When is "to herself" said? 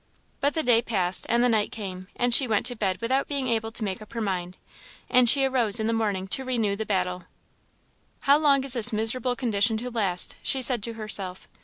10.81-11.47